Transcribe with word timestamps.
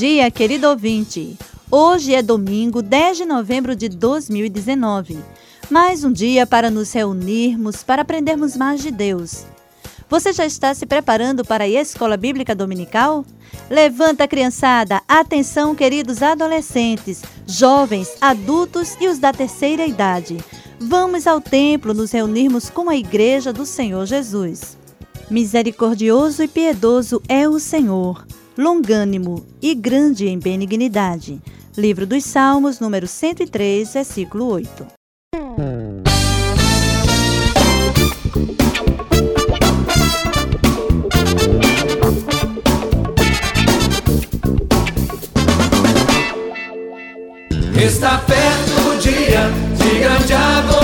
Dia, 0.00 0.30
querido 0.30 0.66
ouvinte. 0.66 1.36
Hoje 1.70 2.14
é 2.14 2.22
domingo, 2.22 2.80
10 2.80 3.18
de 3.18 3.24
novembro 3.26 3.76
de 3.76 3.86
2019. 3.86 5.18
Mais 5.68 6.02
um 6.04 6.10
dia 6.10 6.46
para 6.46 6.70
nos 6.70 6.90
reunirmos, 6.90 7.82
para 7.82 8.00
aprendermos 8.00 8.56
mais 8.56 8.80
de 8.80 8.90
Deus. 8.90 9.44
Você 10.08 10.32
já 10.32 10.46
está 10.46 10.72
se 10.72 10.86
preparando 10.86 11.44
para 11.44 11.64
a 11.64 11.68
escola 11.68 12.16
bíblica 12.16 12.54
dominical? 12.54 13.26
Levanta, 13.68 14.26
criançada! 14.26 15.02
Atenção, 15.06 15.74
queridos 15.74 16.22
adolescentes, 16.22 17.20
jovens, 17.46 18.08
adultos 18.22 18.96
e 19.02 19.06
os 19.06 19.18
da 19.18 19.34
terceira 19.34 19.84
idade. 19.84 20.38
Vamos 20.80 21.26
ao 21.26 21.42
templo 21.42 21.92
nos 21.92 22.10
reunirmos 22.10 22.70
com 22.70 22.88
a 22.88 22.96
igreja 22.96 23.52
do 23.52 23.66
Senhor 23.66 24.06
Jesus. 24.06 24.78
Misericordioso 25.28 26.42
e 26.42 26.48
piedoso 26.48 27.20
é 27.28 27.46
o 27.46 27.58
Senhor 27.58 28.24
longânimo 28.60 29.46
e 29.62 29.74
grande 29.74 30.28
em 30.28 30.38
benignidade. 30.38 31.40
Livro 31.76 32.06
dos 32.06 32.24
Salmos, 32.24 32.78
número 32.78 33.06
103, 33.06 33.94
versículo 33.94 34.46
8. 34.48 34.86
Está 47.82 48.18
perto 48.18 48.90
o 48.90 48.98
dia 48.98 49.50
de 49.78 49.98
grande 50.00 50.32
agonia, 50.34 50.79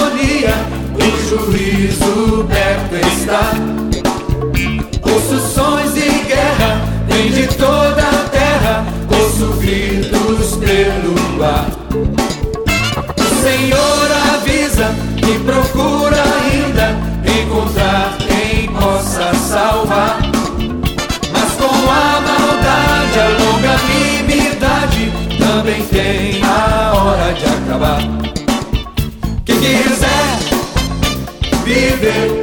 Senhor 13.46 14.10
avisa 14.34 14.92
que 15.16 15.38
procura 15.44 16.20
ainda 16.42 16.98
encontrar 17.40 18.18
quem 18.18 18.66
possa 18.72 19.32
salvar. 19.34 20.18
Mas 21.32 21.52
com 21.52 21.76
a 21.88 22.20
maldade, 22.26 23.20
a 23.20 23.28
longanimidade, 23.44 25.12
também 25.38 25.80
tem 25.84 26.42
a 26.42 26.92
hora 26.92 27.32
de 27.34 27.44
acabar. 27.44 28.00
Quem 29.44 29.60
quiser 29.60 30.26
viver, 31.64 32.42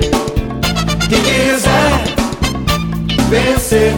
quem 1.10 1.22
quiser 1.22 2.04
vencer, 3.30 3.94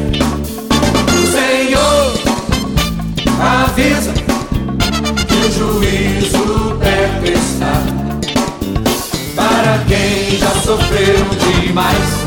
sofreu 10.65 11.23
demais, 11.63 12.25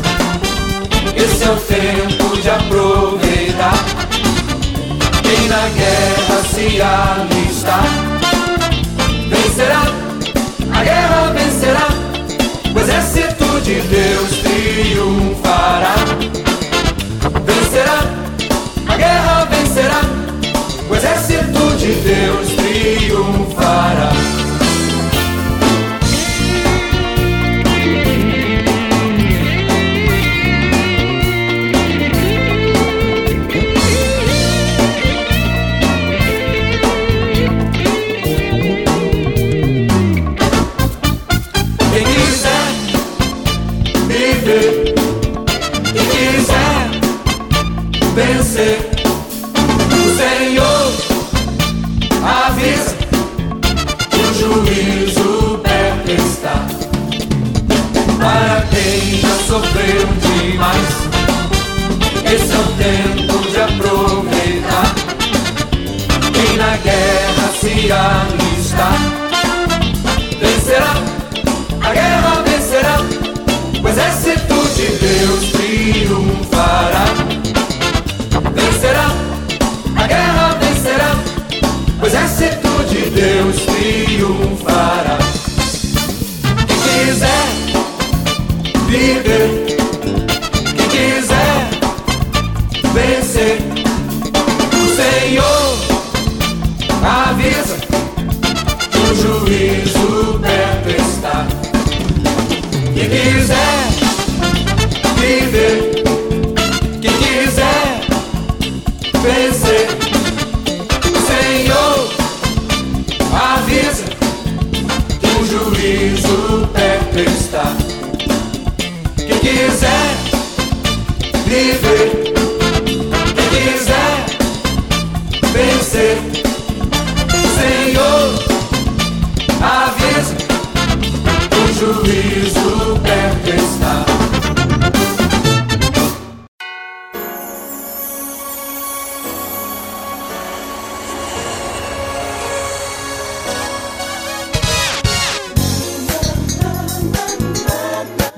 esse 1.13 1.43
é 1.43 1.51
o 1.51 1.57
tempo 1.57 2.37
de 2.37 2.49
aproveitar. 2.49 3.83
Quem 5.21 5.49
na 5.49 5.67
guerra 5.75 6.41
se 6.49 6.81
alistar, 6.81 7.83
vencerá, 9.27 9.83
a 10.73 10.83
guerra 10.85 11.33
vencerá, 11.33 11.87
o 12.73 12.79
exército 12.79 13.59
de 13.59 13.81
Deus 13.81 14.37
triunfará. 14.37 15.95
Vencerá, 17.43 17.99
a 18.87 18.95
guerra 18.95 19.47
vencerá, 19.51 20.01
o 20.89 20.95
exército 20.95 21.75
de 21.77 21.93
Deus 21.93 22.47
triunfará. 22.47 22.58
Deus 83.19 83.65
triunfará. 83.65 85.17
Quem 86.65 87.05
quiser 87.05 87.47
viver, 88.87 89.78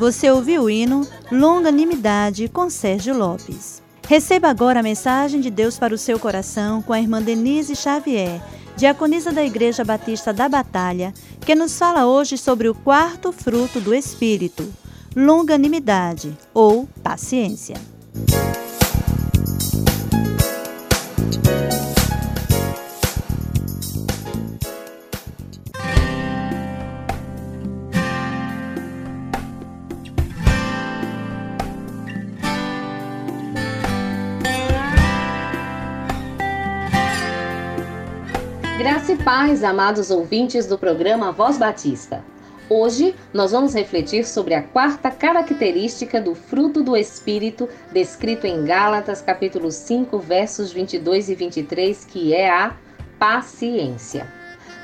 Você 0.02 0.32
ouviu 0.32 0.64
o 0.64 0.70
hino 0.70 1.08
Longanimidade 1.32 2.50
com 2.50 2.72
Sérgio 2.72 3.16
Lopes. 3.16 3.84
Receba 4.08 4.50
agora 4.50 4.80
a 4.80 4.84
mensagem 4.84 5.40
de 5.40 5.52
Deus 5.52 5.78
para 5.78 5.94
o 5.94 5.98
seu 5.98 6.18
coração 6.18 6.82
com 6.82 6.92
a 6.92 7.00
irmã 7.00 7.22
Denise 7.22 7.76
Xavier, 7.76 8.42
diaconisa 8.76 9.32
da 9.32 9.46
Igreja 9.46 9.86
Batista 9.86 10.34
da 10.34 10.50
Batalha, 10.50 11.14
que 11.46 11.54
nos 11.54 11.78
fala 11.78 12.08
hoje 12.08 12.36
sobre 12.36 12.68
o 12.68 12.74
quarto 12.74 13.32
fruto 13.32 13.80
do 13.80 13.94
Espírito, 13.94 14.74
longanimidade 15.16 16.36
ou 16.52 16.90
paciência. 17.04 17.76
Graça 18.28 18.61
paz, 39.42 39.64
amados 39.64 40.12
ouvintes 40.12 40.68
do 40.68 40.78
programa 40.78 41.32
Voz 41.32 41.58
Batista. 41.58 42.24
Hoje 42.70 43.16
nós 43.34 43.52
vamos 43.52 43.74
refletir 43.74 44.24
sobre 44.24 44.54
a 44.54 44.62
quarta 44.62 45.10
característica 45.10 46.22
do 46.22 46.36
fruto 46.36 46.84
do 46.84 46.96
Espírito 46.96 47.68
descrito 47.92 48.46
em 48.46 48.64
Gálatas 48.64 49.20
capítulo 49.20 49.72
5, 49.72 50.20
versos 50.20 50.72
22 50.72 51.30
e 51.30 51.34
23, 51.34 52.06
que 52.06 52.36
é 52.36 52.52
a 52.52 52.76
paciência. 53.18 54.28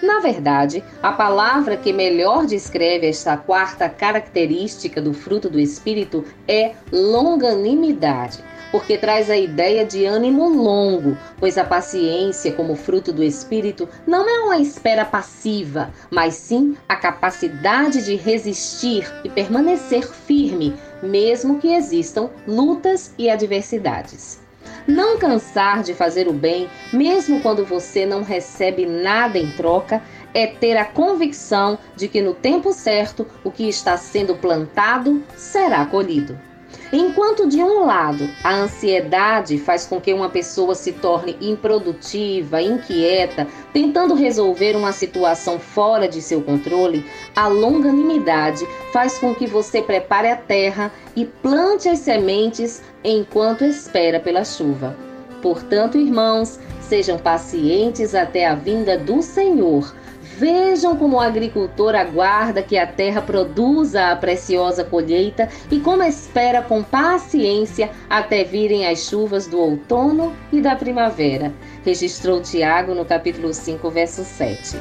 Na 0.02 0.22
verdade, 0.22 0.84
a 1.04 1.12
palavra 1.12 1.78
que 1.78 1.94
melhor 1.94 2.48
descreve 2.48 3.06
esta 3.06 3.38
quarta 3.38 3.88
característica 3.88 5.00
do 5.00 5.14
fruto 5.14 5.52
do 5.52 5.60
Espírito 5.60 6.26
é 6.48 6.74
longanimidade 6.92 8.44
porque 8.72 8.98
traz 8.98 9.30
a 9.30 9.38
ideia 9.38 9.86
de 9.86 10.06
ânimo 10.06 10.50
longo, 10.50 11.18
pois 11.40 11.58
a 11.58 11.64
paciência, 11.64 12.52
como 12.52 12.76
fruto 12.76 13.12
do 13.12 13.24
espírito, 13.24 13.88
não 14.06 14.28
é 14.28 14.40
uma 14.40 14.58
espera 14.58 15.06
passiva, 15.06 15.92
mas 16.10 16.36
sim 16.36 16.76
a 16.88 16.96
capacidade 16.96 18.04
de 18.04 18.16
resistir 18.16 19.12
e 19.24 19.30
permanecer 19.30 20.08
firme, 20.08 20.76
mesmo 21.02 21.60
que 21.60 21.74
existam 21.74 22.30
lutas 22.48 23.14
e 23.18 23.30
adversidades. 23.30 24.40
Não 24.88 25.18
cansar 25.18 25.84
de 25.84 25.94
fazer 25.94 26.28
o 26.28 26.34
bem, 26.34 26.70
mesmo 26.94 27.42
quando 27.42 27.66
você 27.66 28.06
não 28.06 28.24
recebe 28.24 28.86
nada 28.86 29.38
em 29.38 29.52
troca, 29.52 30.02
é 30.34 30.48
ter 30.48 30.78
a 30.78 30.86
convicção 30.86 31.78
de 31.96 32.08
que 32.08 32.22
no 32.22 32.34
tempo 32.34 32.72
certo 32.72 33.28
o 33.44 33.52
que 33.52 33.68
está 33.68 33.98
sendo 33.98 34.36
plantado 34.36 35.24
será 35.36 35.86
colhido. 35.86 36.47
Enquanto 36.92 37.50
de 37.50 37.62
um 37.62 37.86
lado 37.86 38.30
a 38.42 38.56
ansiedade 38.56 39.58
faz 39.58 39.86
com 39.86 40.00
que 40.00 40.14
uma 40.14 40.30
pessoa 40.30 40.74
se 40.74 40.94
torne 40.94 41.36
improdutiva, 41.42 42.62
inquieta, 42.62 43.46
tentando 43.74 44.14
resolver 44.14 44.74
uma 44.74 44.94
situação 44.94 45.60
fora 45.60 46.08
de 46.08 46.22
seu 46.22 46.42
controle, 46.42 47.06
a 47.36 47.48
longanimidade 47.48 48.66
faz 48.94 49.18
com 49.18 49.36
que 49.36 49.46
você 49.46 49.82
prepare 49.82 50.30
a 50.30 50.38
terra 50.38 50.90
e 51.14 51.26
plante 51.26 51.90
as 51.90 52.00
sementes 52.00 52.82
enquanto 53.04 53.66
espera 53.66 54.18
pela 54.18 54.46
chuva. 54.46 54.96
Portanto, 55.42 55.98
irmãos, 55.98 56.58
sejam 56.80 57.18
pacientes 57.18 58.16
até 58.16 58.48
a 58.48 58.56
vinda 58.56 58.98
do 58.98 59.22
Senhor 59.22 59.94
Vejam 60.38 60.96
como 60.96 61.18
o 61.18 61.20
agricultor 61.20 61.96
aguarda 61.96 62.62
que 62.62 62.78
a 62.78 62.86
terra 62.86 63.24
produza 63.24 64.12
a 64.12 64.16
preciosa 64.16 64.84
colheita 64.84 65.50
e 65.72 65.80
como 65.80 66.04
espera 66.04 66.62
com 66.62 66.84
paciência 66.84 67.90
até 68.08 68.44
virem 68.44 68.86
as 68.86 69.00
chuvas 69.00 69.48
do 69.48 69.60
outono 69.60 70.36
e 70.54 70.62
da 70.62 70.76
primavera. 70.76 71.52
Registrou 71.84 72.40
Tiago 72.40 72.94
no 72.94 73.04
capítulo 73.04 73.52
5, 73.52 73.90
verso 73.90 74.24
7. 74.24 74.80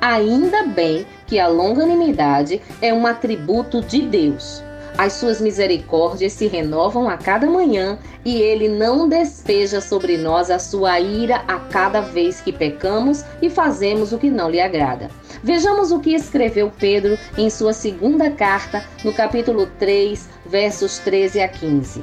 Ainda 0.00 0.64
bem 0.64 1.06
que 1.28 1.38
a 1.38 1.46
longanimidade 1.46 2.60
é 2.82 2.92
um 2.92 3.06
atributo 3.06 3.80
de 3.80 4.02
Deus. 4.02 4.64
As 4.98 5.12
suas 5.12 5.40
misericórdias 5.40 6.32
se 6.32 6.48
renovam 6.48 7.08
a 7.08 7.16
cada 7.16 7.46
manhã 7.46 8.00
e 8.24 8.42
ele 8.42 8.68
não 8.68 9.08
despeja 9.08 9.80
sobre 9.80 10.18
nós 10.18 10.50
a 10.50 10.58
sua 10.58 10.98
ira 10.98 11.36
a 11.46 11.60
cada 11.60 12.00
vez 12.00 12.40
que 12.40 12.52
pecamos 12.52 13.24
e 13.40 13.48
fazemos 13.48 14.12
o 14.12 14.18
que 14.18 14.28
não 14.28 14.50
lhe 14.50 14.60
agrada. 14.60 15.08
Vejamos 15.40 15.92
o 15.92 16.00
que 16.00 16.16
escreveu 16.16 16.72
Pedro 16.80 17.16
em 17.36 17.48
sua 17.48 17.72
segunda 17.72 18.28
carta, 18.28 18.84
no 19.04 19.12
capítulo 19.12 19.68
3, 19.78 20.28
versos 20.44 20.98
13 20.98 21.42
a 21.42 21.48
15. 21.48 22.02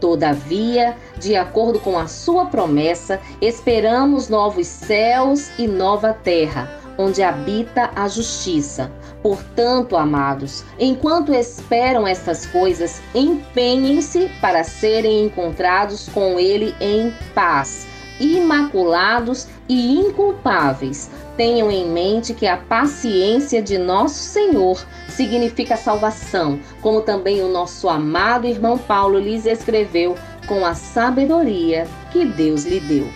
Todavia, 0.00 0.96
de 1.16 1.36
acordo 1.36 1.78
com 1.78 1.96
a 1.96 2.08
sua 2.08 2.46
promessa, 2.46 3.20
esperamos 3.40 4.28
novos 4.28 4.66
céus 4.66 5.56
e 5.56 5.68
nova 5.68 6.12
terra 6.12 6.83
onde 6.98 7.22
habita 7.22 7.90
a 7.94 8.08
justiça. 8.08 8.90
Portanto, 9.22 9.96
amados, 9.96 10.64
enquanto 10.78 11.32
esperam 11.32 12.06
estas 12.06 12.44
coisas, 12.46 13.00
empenhem-se 13.14 14.30
para 14.40 14.62
serem 14.62 15.24
encontrados 15.24 16.08
com 16.10 16.38
Ele 16.38 16.74
em 16.80 17.12
paz, 17.34 17.86
imaculados 18.20 19.48
e 19.68 19.98
inculpáveis. 19.98 21.10
Tenham 21.36 21.70
em 21.70 21.88
mente 21.88 22.34
que 22.34 22.46
a 22.46 22.58
paciência 22.58 23.62
de 23.62 23.78
nosso 23.78 24.18
Senhor 24.18 24.84
significa 25.08 25.76
salvação, 25.76 26.60
como 26.82 27.00
também 27.00 27.42
o 27.42 27.48
nosso 27.48 27.88
amado 27.88 28.46
irmão 28.46 28.76
Paulo 28.76 29.18
lhes 29.18 29.46
escreveu 29.46 30.16
com 30.46 30.66
a 30.66 30.74
sabedoria 30.74 31.86
que 32.12 32.24
Deus 32.24 32.64
lhe 32.64 32.80
deu. 32.80 33.08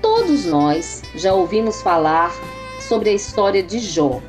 Todos 0.00 0.44
nós 0.44 1.02
já 1.14 1.32
ouvimos 1.32 1.80
falar 1.80 2.32
sobre 2.82 3.10
a 3.10 3.12
história 3.12 3.62
de 3.62 3.78
Jó, 3.78 4.20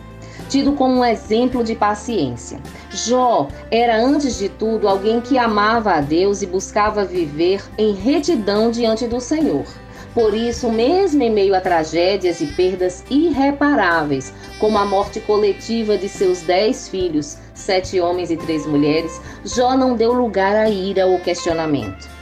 tido 0.50 0.74
como 0.74 1.00
um 1.00 1.06
exemplo 1.06 1.64
de 1.64 1.76
paciência. 1.76 2.60
Jó 2.92 3.48
era, 3.72 3.98
antes 3.98 4.38
de 4.38 4.50
tudo, 4.50 4.88
alguém 4.88 5.20
que 5.20 5.38
amava 5.38 5.94
a 5.94 6.02
Deus 6.02 6.42
e 6.42 6.46
buscava 6.46 7.04
viver 7.04 7.62
em 7.78 7.94
retidão 7.94 8.70
diante 8.70 9.08
do 9.08 9.20
Senhor. 9.20 9.66
Por 10.14 10.36
isso, 10.36 10.70
mesmo 10.70 11.24
em 11.24 11.32
meio 11.32 11.56
a 11.56 11.62
tragédias 11.62 12.40
e 12.40 12.46
perdas 12.46 13.04
irreparáveis, 13.10 14.32
como 14.60 14.78
a 14.78 14.86
morte 14.86 15.20
coletiva 15.20 15.98
de 15.98 16.08
seus 16.08 16.44
dez 16.44 16.88
filhos, 16.88 17.38
sete 17.56 18.00
homens 18.00 18.30
e 18.30 18.38
três 18.38 18.64
mulheres, 18.68 19.20
Jó 19.44 19.76
não 19.76 19.96
deu 19.96 20.14
lugar 20.14 20.56
à 20.56 20.70
ira 20.70 21.08
ou 21.08 21.20
questionamento. 21.20 22.13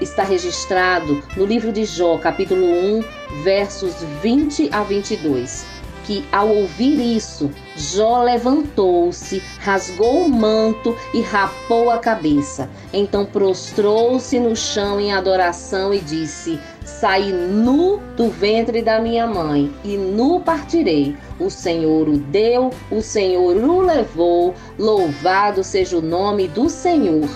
Está 0.00 0.22
registrado 0.22 1.22
no 1.36 1.44
livro 1.44 1.72
de 1.72 1.84
Jó, 1.84 2.18
capítulo 2.18 2.66
1, 2.66 3.04
versos 3.42 3.94
20 4.22 4.68
a 4.72 4.82
22 4.82 5.72
que, 6.04 6.24
ao 6.32 6.48
ouvir 6.48 7.00
isso, 7.16 7.50
Jó 7.76 8.22
levantou-se, 8.22 9.42
rasgou 9.60 10.24
o 10.24 10.28
manto 10.28 10.96
e 11.14 11.20
rapou 11.20 11.90
a 11.90 11.98
cabeça. 11.98 12.68
Então 12.92 13.24
prostrou-se 13.24 14.38
no 14.38 14.54
chão 14.54 15.00
em 15.00 15.12
adoração 15.12 15.94
e 15.94 16.00
disse: 16.00 16.58
Saí 16.84 17.32
nu 17.32 17.98
do 18.16 18.28
ventre 18.28 18.82
da 18.82 19.00
minha 19.00 19.26
mãe 19.26 19.72
e 19.84 19.96
nu 19.96 20.40
partirei. 20.40 21.16
O 21.38 21.48
Senhor 21.48 22.08
o 22.08 22.18
deu, 22.18 22.70
o 22.90 23.00
Senhor 23.00 23.56
o 23.56 23.80
levou. 23.80 24.54
Louvado 24.78 25.64
seja 25.64 25.96
o 25.96 26.02
nome 26.02 26.48
do 26.48 26.68
Senhor. 26.68 27.28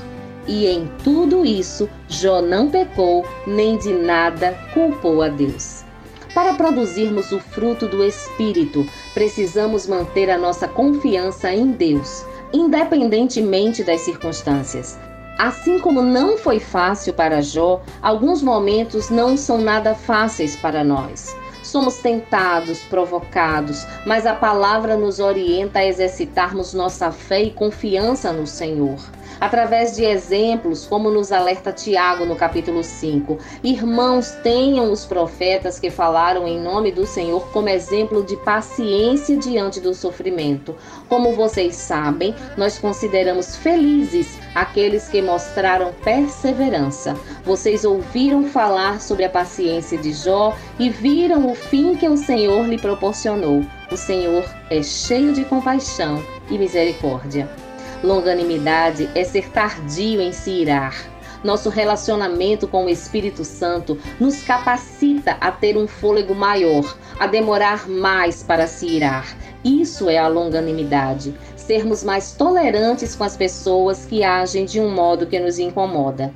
E 0.49 0.67
em 0.67 0.87
tudo 1.03 1.45
isso, 1.45 1.89
Jó 2.09 2.41
não 2.41 2.71
pecou, 2.71 3.27
nem 3.47 3.77
de 3.77 3.93
nada 3.93 4.57
culpou 4.73 5.21
a 5.23 5.29
Deus. 5.29 5.85
Para 6.33 6.55
produzirmos 6.55 7.33
o 7.33 7.41
fruto 7.41 7.89
do 7.89 8.05
Espírito, 8.05 8.87
precisamos 9.13 9.89
manter 9.89 10.31
a 10.31 10.39
nossa 10.39 10.69
confiança 10.69 11.53
em 11.53 11.73
Deus, 11.73 12.25
independentemente 12.53 13.83
das 13.83 14.03
circunstâncias. 14.03 14.97
Assim 15.37 15.81
como 15.81 16.01
não 16.01 16.39
foi 16.39 16.61
fácil 16.61 17.13
para 17.13 17.43
Jó, 17.43 17.83
alguns 18.01 18.41
momentos 18.41 19.11
não 19.11 19.37
são 19.37 19.59
nada 19.59 19.95
fáceis 19.95 20.55
para 20.55 20.85
nós. 20.85 21.35
Somos 21.63 21.99
tentados, 21.99 22.79
provocados, 22.85 23.85
mas 24.07 24.25
a 24.27 24.35
palavra 24.35 24.97
nos 24.97 25.19
orienta 25.19 25.81
a 25.81 25.87
exercitarmos 25.87 26.73
nossa 26.73 27.11
fé 27.11 27.43
e 27.43 27.51
confiança 27.51 28.33
no 28.33 28.47
Senhor 28.47 29.01
através 29.41 29.95
de 29.97 30.05
exemplos, 30.05 30.87
como 30.87 31.11
nos 31.11 31.33
alerta 31.33 31.73
Tiago 31.73 32.25
no 32.25 32.37
capítulo 32.37 32.83
5. 32.83 33.39
Irmãos, 33.63 34.31
tenham 34.43 34.91
os 34.91 35.05
profetas 35.05 35.79
que 35.79 35.91
falaram 35.91 36.47
em 36.47 36.61
nome 36.61 36.93
do 36.93 37.07
Senhor 37.07 37.49
como 37.53 37.69
exemplo 37.69 38.25
de 38.25 38.37
paciência 38.39 39.37
diante 39.37 39.81
do 39.81 39.95
sofrimento. 39.95 40.75
Como 41.09 41.35
vocês 41.35 41.77
sabem, 41.77 42.35
nós 42.57 42.79
consideramos 42.79 43.57
felizes 43.57 44.39
aqueles 44.55 45.09
que 45.09 45.21
mostraram 45.21 45.93
perseverança. 46.05 47.15
Vocês 47.45 47.85
ouviram 47.85 48.45
falar 48.45 49.01
sobre 49.01 49.25
a 49.25 49.31
paciência 49.31 49.99
de 49.99 50.13
Jó 50.13 50.57
e 50.79 50.89
viram 50.89 51.51
o 51.51 51.55
fim 51.55 51.95
que 51.95 52.09
o 52.09 52.17
Senhor 52.17 52.67
lhe 52.67 52.79
proporcionou. 52.79 53.65
O 53.91 53.97
Senhor 53.97 54.45
é 54.71 54.83
cheio 54.83 55.33
de 55.33 55.45
compaixão 55.45 56.23
e 56.51 56.59
misericórdia. 56.59 57.66
Longanimidade 58.07 59.11
é 59.17 59.25
ser 59.25 59.51
tardio 59.51 60.21
em 60.21 60.31
se 60.31 60.49
irar. 60.49 60.95
Nosso 61.43 61.69
relacionamento 61.69 62.69
com 62.69 62.85
o 62.85 62.89
Espírito 62.89 63.45
Santo 63.45 63.99
nos 64.21 64.43
capacita 64.43 65.33
a 65.41 65.51
ter 65.51 65.77
um 65.77 65.89
fôlego 65.89 66.33
maior, 66.33 66.97
a 67.19 67.27
demorar 67.27 67.89
mais 67.89 68.45
para 68.45 68.69
se 68.69 68.87
irar. 68.87 69.37
Isso 69.65 70.09
é 70.09 70.19
a 70.19 70.29
longanimidade. 70.29 71.35
Sermos 71.57 72.05
mais 72.05 72.31
tolerantes 72.31 73.17
com 73.17 73.25
as 73.25 73.37
pessoas 73.37 74.07
que 74.07 74.23
agem 74.23 74.65
de 74.65 74.81
um 74.81 74.89
modo 74.89 75.27
que 75.27 75.41
nos 75.41 75.59
incomoda. 75.59 76.33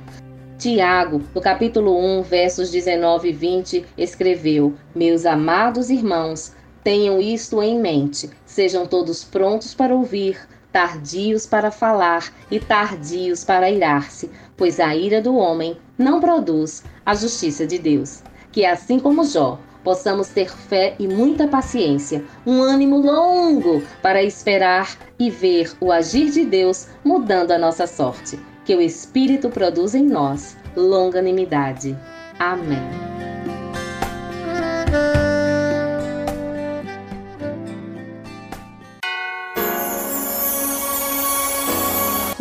Tiago, 0.57 1.21
no 1.33 1.39
capítulo 1.39 1.97
1, 2.19 2.23
versos 2.23 2.69
19 2.69 3.29
e 3.29 3.31
20, 3.31 3.85
escreveu: 3.97 4.75
Meus 4.93 5.25
amados 5.25 5.89
irmãos, 5.89 6.51
tenham 6.83 7.21
isto 7.21 7.63
em 7.63 7.79
mente. 7.79 8.29
Sejam 8.45 8.85
todos 8.85 9.23
prontos 9.23 9.73
para 9.73 9.95
ouvir, 9.95 10.37
tardios 10.71 11.45
para 11.45 11.71
falar 11.71 12.31
e 12.49 12.59
tardios 12.59 13.43
para 13.43 13.69
irar-se, 13.69 14.29
pois 14.55 14.79
a 14.79 14.95
ira 14.95 15.21
do 15.21 15.35
homem 15.35 15.77
não 15.97 16.19
produz 16.19 16.83
a 17.05 17.13
justiça 17.13 17.65
de 17.65 17.77
Deus. 17.77 18.23
Que 18.51 18.65
assim 18.65 18.99
como 18.99 19.23
Jó, 19.23 19.59
possamos 19.83 20.27
ter 20.29 20.49
fé 20.49 20.95
e 20.99 21.07
muita 21.07 21.47
paciência, 21.47 22.23
um 22.45 22.61
ânimo 22.61 22.97
longo 22.97 23.81
para 24.01 24.23
esperar 24.23 24.97
e 25.17 25.29
ver 25.29 25.71
o 25.79 25.91
agir 25.91 26.31
de 26.31 26.45
Deus 26.45 26.87
mudando 27.03 27.51
a 27.51 27.57
nossa 27.57 27.87
sorte 27.87 28.39
que 28.65 28.75
o 28.75 28.81
Espírito 28.81 29.49
produz 29.49 29.95
em 29.95 30.05
nós 30.05 30.55
longanimidade. 30.75 31.97
Amém. 32.39 33.20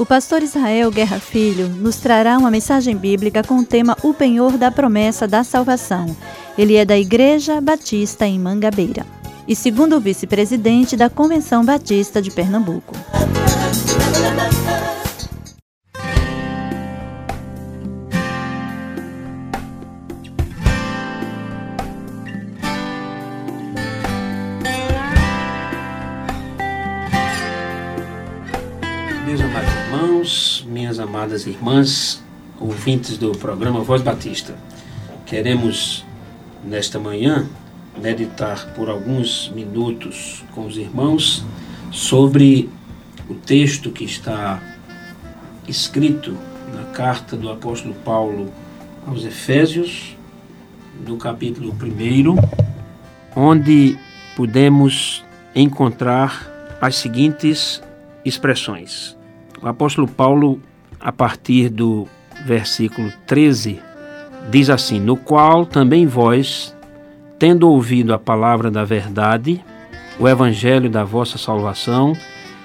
O 0.01 0.07
pastor 0.07 0.43
Israel 0.43 0.91
Guerra 0.91 1.21
Filho 1.21 1.69
nos 1.69 1.97
trará 1.97 2.39
uma 2.39 2.51
mensagem 2.51 2.97
bíblica 2.97 3.43
com 3.43 3.59
o 3.59 3.67
tema 3.67 3.95
O 4.03 4.15
Penhor 4.15 4.57
da 4.57 4.71
Promessa 4.71 5.29
da 5.29 5.45
Salvação. 5.45 6.17
Ele 6.57 6.75
é 6.75 6.87
da 6.87 6.97
Igreja 6.97 7.61
Batista 7.61 8.27
em 8.27 8.39
Mangabeira 8.39 9.05
e 9.47 9.55
segundo 9.55 9.97
o 9.97 10.01
vice-presidente 10.01 10.97
da 10.97 11.11
Convenção 11.11 11.63
Batista 11.63 12.23
de 12.23 12.31
Pernambuco. 12.31 12.97
Irmãos, 29.91 30.65
minhas 30.69 31.01
amadas 31.01 31.49
irmãs, 31.49 32.23
ouvintes 32.61 33.19
do 33.19 33.33
programa 33.33 33.81
Voz 33.81 34.01
Batista. 34.01 34.55
Queremos, 35.27 36.07
nesta 36.65 36.97
manhã, 36.97 37.49
meditar 38.01 38.73
por 38.77 38.89
alguns 38.89 39.51
minutos 39.53 40.45
com 40.55 40.65
os 40.65 40.77
irmãos 40.77 41.45
sobre 41.91 42.71
o 43.29 43.35
texto 43.35 43.91
que 43.91 44.05
está 44.05 44.63
escrito 45.67 46.39
na 46.73 46.85
carta 46.93 47.37
do 47.37 47.51
apóstolo 47.51 47.95
Paulo 48.05 48.53
aos 49.09 49.25
Efésios, 49.25 50.17
no 51.05 51.17
capítulo 51.17 51.75
1, 51.75 52.37
onde 53.35 53.99
podemos 54.37 55.25
encontrar 55.53 56.79
as 56.81 56.95
seguintes 56.95 57.83
expressões. 58.25 59.19
O 59.63 59.69
apóstolo 59.69 60.09
Paulo, 60.09 60.59
a 60.99 61.13
partir 61.13 61.69
do 61.69 62.09
versículo 62.47 63.13
13, 63.27 63.79
diz 64.51 64.71
assim: 64.71 64.99
No 64.99 65.17
qual 65.17 65.67
também 65.67 66.07
vós, 66.07 66.75
tendo 67.39 67.69
ouvido 67.69 68.15
a 68.15 68.19
palavra 68.19 68.71
da 68.71 68.85
verdade, 68.85 69.63
o 70.19 70.27
evangelho 70.27 70.89
da 70.89 71.05
vossa 71.05 71.37
salvação, 71.37 72.17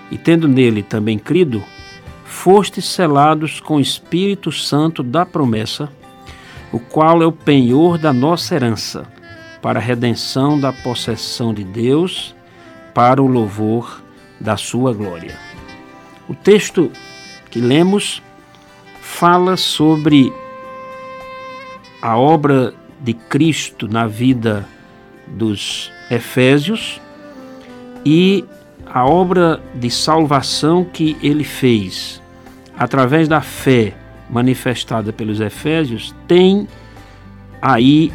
e 0.10 0.18
tendo 0.18 0.48
nele 0.48 0.82
também 0.84 1.20
crido, 1.20 1.62
fostes 2.24 2.86
selados 2.86 3.60
com 3.60 3.75
o 3.75 3.82
Espírito 3.82 4.52
Santo 4.52 5.04
da 5.04 5.25
promessa, 5.25 5.90
o 6.72 6.80
qual 6.80 7.22
é 7.22 7.25
o 7.25 7.32
penhor 7.32 7.98
da 7.98 8.14
nossa 8.14 8.56
herança, 8.56 9.06
para 9.62 9.80
a 9.80 9.82
redenção 9.82 10.60
da 10.60 10.72
possessão 10.72 11.54
de 11.54 11.64
Deus, 11.64 12.34
para 12.94 13.22
o 13.22 13.28
louvor 13.28 14.02
da 14.40 14.56
sua 14.56 14.94
glória. 14.94 15.45
O 16.27 16.34
texto 16.34 16.91
que 17.51 17.60
lemos 17.60 18.22
fala 19.01 19.55
sobre 19.55 20.34
a 22.01 22.17
obra 22.17 22.74
de 23.00 23.13
Cristo 23.13 23.88
na 23.88 24.08
vida 24.08 24.67
dos 25.27 25.91
Efésios 26.10 27.00
e 28.05 28.44
a 28.86 29.05
obra 29.05 29.62
de 29.74 29.89
salvação 29.89 30.84
que 30.84 31.17
ele 31.22 31.44
fez 31.44 32.22
através 32.77 33.27
da 33.27 33.41
fé 33.41 33.96
manifestada 34.29 35.13
pelos 35.13 35.39
Efésios 35.39 36.13
tem 36.27 36.67
aí 37.62 38.12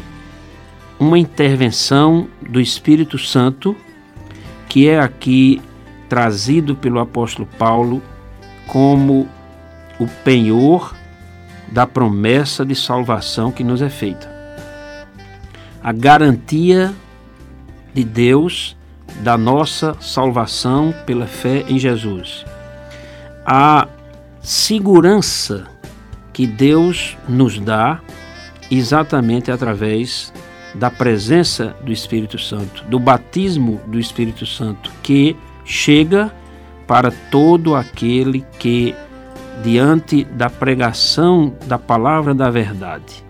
uma 0.99 1.17
intervenção 1.17 2.27
do 2.41 2.59
Espírito 2.59 3.17
Santo 3.17 3.75
que 4.69 4.87
é 4.87 4.99
aqui 4.99 5.61
trazido 6.11 6.75
pelo 6.75 6.99
apóstolo 6.99 7.47
Paulo 7.57 8.03
como 8.67 9.29
o 9.97 10.05
penhor 10.25 10.93
da 11.71 11.87
promessa 11.87 12.65
de 12.65 12.75
salvação 12.75 13.49
que 13.49 13.63
nos 13.63 13.81
é 13.81 13.89
feita. 13.89 14.29
A 15.81 15.93
garantia 15.93 16.93
de 17.93 18.03
Deus 18.03 18.75
da 19.23 19.37
nossa 19.37 19.95
salvação 20.01 20.93
pela 21.05 21.27
fé 21.27 21.63
em 21.69 21.79
Jesus. 21.79 22.45
A 23.45 23.87
segurança 24.41 25.63
que 26.33 26.45
Deus 26.45 27.17
nos 27.25 27.57
dá 27.57 28.01
exatamente 28.69 29.49
através 29.49 30.33
da 30.75 30.89
presença 30.91 31.73
do 31.81 31.91
Espírito 31.93 32.37
Santo, 32.37 32.83
do 32.89 32.99
batismo 32.99 33.79
do 33.87 33.97
Espírito 33.97 34.45
Santo, 34.45 34.91
que 35.01 35.37
chega 35.65 36.31
para 36.87 37.11
todo 37.29 37.75
aquele 37.75 38.45
que, 38.59 38.95
diante 39.63 40.23
da 40.23 40.49
pregação 40.49 41.53
da 41.65 41.77
palavra 41.77 42.33
da 42.33 42.49
verdade, 42.49 43.23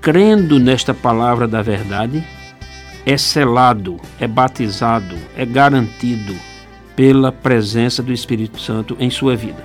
crendo 0.00 0.58
nesta 0.58 0.92
palavra 0.92 1.46
da 1.46 1.62
verdade, 1.62 2.24
é 3.06 3.16
selado, 3.16 3.98
é 4.20 4.26
batizado, 4.26 5.16
é 5.36 5.46
garantido 5.46 6.34
pela 6.94 7.30
presença 7.30 8.02
do 8.02 8.12
Espírito 8.12 8.60
Santo 8.60 8.96
em 8.98 9.08
sua 9.08 9.36
vida. 9.36 9.62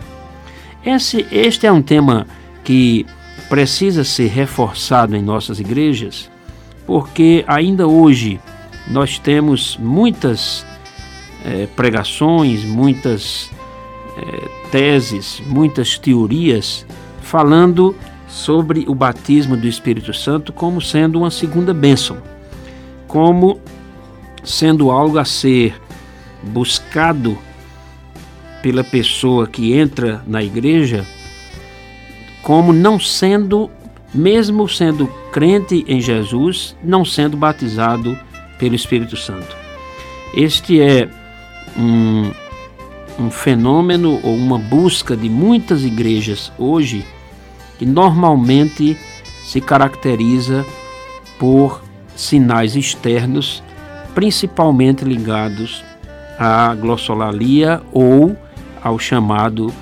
Esse, 0.86 1.26
este 1.32 1.66
é 1.66 1.72
um 1.72 1.82
tema 1.82 2.28
que 2.64 3.06
precisa 3.50 4.04
ser 4.04 4.28
reforçado 4.28 5.16
em 5.16 5.22
nossas 5.22 5.60
igrejas, 5.60 6.30
porque 6.86 7.44
ainda 7.48 7.88
hoje 7.88 8.40
nós 8.88 9.18
temos 9.18 9.78
muitas 9.78 10.66
é, 11.44 11.68
pregações, 11.68 12.64
muitas 12.64 13.52
é, 14.18 14.70
teses, 14.72 15.42
muitas 15.46 15.98
teorias 15.98 16.86
falando 17.22 17.96
sobre 18.28 18.86
o 18.88 18.96
batismo 18.96 19.56
do 19.56 19.68
Espírito 19.68 20.14
Santo 20.14 20.52
como 20.52 20.82
sendo 20.82 21.20
uma 21.20 21.30
segunda 21.30 21.74
bênção, 21.74 22.18
como 23.08 23.60
sendo 24.44 24.90
algo 24.90 25.18
a 25.18 25.26
ser 25.26 25.80
buscado 26.42 27.38
pela 28.62 28.84
pessoa 28.84 29.46
que 29.46 29.74
entra 29.74 30.24
na 30.26 30.42
igreja, 30.44 31.06
como 32.42 32.74
não 32.74 33.00
sendo, 33.00 33.70
mesmo 34.14 34.68
sendo 34.68 35.08
crente 35.32 35.84
em 35.88 36.02
Jesus, 36.02 36.76
não 36.84 37.04
sendo 37.06 37.38
batizado 37.38 38.18
pelo 38.58 38.76
Espírito 38.76 39.18
Santo. 39.18 39.56
Este 40.34 40.82
é 40.82 41.10
um, 41.78 42.32
um 43.20 43.30
fenômeno 43.30 44.20
ou 44.24 44.36
uma 44.36 44.58
busca 44.58 45.16
de 45.16 45.30
muitas 45.30 45.84
igrejas 45.84 46.52
hoje 46.58 47.06
que 47.78 47.86
normalmente 47.86 48.98
se 49.44 49.60
caracteriza 49.60 50.66
por 51.38 51.84
sinais 52.16 52.76
externos, 52.76 53.64
principalmente 54.14 55.04
ligados 55.04 55.84
à 56.38 56.74
glossolalia 56.76 57.82
ou 57.92 58.36
ao 58.82 59.00
chamado 59.00 59.74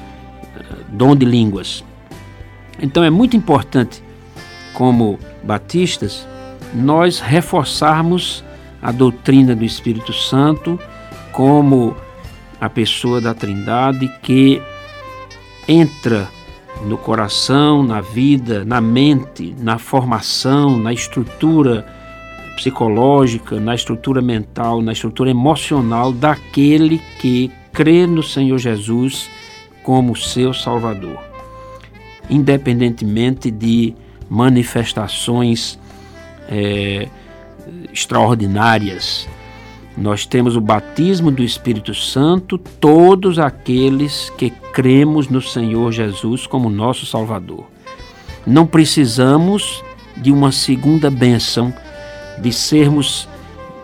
eh, 0.56 0.76
dom 0.90 1.16
de 1.16 1.26
línguas. 1.26 1.84
Então 2.82 3.04
é 3.04 3.10
muito 3.10 3.36
importante, 3.36 4.04
como 4.74 5.20
batistas, 5.44 6.28
nós 6.74 7.20
reforçarmos 7.20 8.44
a 8.82 8.92
doutrina 8.92 9.56
do 9.56 9.64
Espírito 9.64 10.14
Santo 10.14 10.80
como 11.32 11.96
a 12.60 12.70
pessoa 12.70 13.20
da 13.20 13.34
Trindade 13.34 14.08
que 14.22 14.62
entra 15.68 16.28
no 16.86 16.98
coração, 16.98 17.84
na 17.84 18.02
vida, 18.02 18.66
na 18.66 18.82
mente, 18.82 19.56
na 19.60 19.78
formação, 19.78 20.78
na 20.78 20.92
estrutura 20.94 21.86
psicológica, 22.56 23.60
na 23.60 23.74
estrutura 23.74 24.22
mental, 24.22 24.82
na 24.82 24.92
estrutura 24.92 25.30
emocional 25.30 26.12
daquele 26.12 27.00
que 27.20 27.52
crê 27.72 28.06
no 28.06 28.22
Senhor 28.22 28.58
Jesus 28.58 29.30
como 29.84 30.16
seu 30.16 30.54
Salvador, 30.54 31.18
independentemente 32.30 33.50
de 33.50 33.96
manifestações 34.30 35.80
é, 36.48 37.08
extraordinárias. 37.92 39.28
Nós 39.98 40.26
temos 40.26 40.56
o 40.56 40.62
batismo 40.62 41.32
do 41.32 41.44
Espírito 41.44 41.94
Santo, 41.94 42.58
todos 42.58 43.38
aqueles 43.38 44.32
que 44.38 44.50
cremos 44.74 45.28
no 45.28 45.42
Senhor 45.42 45.92
Jesus 45.92 46.48
como 46.48 46.70
nosso 46.70 47.06
Salvador. 47.06 47.66
Não 48.46 48.66
precisamos 48.66 49.84
de 50.18 50.32
uma 50.32 50.52
segunda 50.52 51.10
bênção, 51.10 51.74
de 52.42 52.54
sermos, 52.54 53.28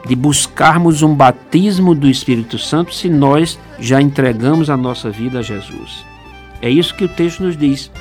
de 0.07 0.15
buscarmos 0.15 1.01
um 1.01 1.13
batismo 1.13 1.93
do 1.93 2.09
Espírito 2.09 2.57
Santo 2.57 2.95
se 2.95 3.09
nós 3.09 3.59
já 3.79 4.01
entregamos 4.01 4.69
a 4.69 4.77
nossa 4.77 5.09
vida 5.09 5.39
a 5.39 5.43
Jesus. 5.43 6.05
É 6.61 6.69
isso 6.69 6.95
que 6.95 7.03
o 7.03 7.09
texto 7.09 7.43
nos 7.43 7.57
diz. 7.57 7.91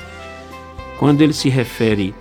Quando 0.99 1.21
ele 1.21 1.35
se 1.35 1.49
refere 1.49 2.15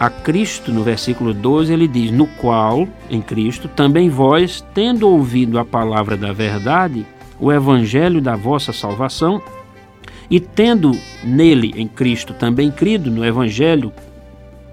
a 0.00 0.08
Cristo, 0.08 0.72
no 0.72 0.82
versículo 0.82 1.34
12, 1.34 1.70
ele 1.70 1.86
diz: 1.86 2.10
No 2.10 2.26
qual, 2.26 2.88
em 3.10 3.20
Cristo, 3.20 3.68
também 3.68 4.08
vós, 4.08 4.64
tendo 4.72 5.06
ouvido 5.06 5.58
a 5.58 5.64
palavra 5.64 6.16
da 6.16 6.32
verdade, 6.32 7.04
o 7.38 7.52
evangelho 7.52 8.18
da 8.18 8.34
vossa 8.34 8.72
salvação, 8.72 9.42
e 10.30 10.40
tendo 10.40 10.92
nele, 11.22 11.74
em 11.76 11.86
Cristo, 11.86 12.32
também 12.32 12.70
crido, 12.70 13.10
no 13.10 13.22
evangelho 13.22 13.92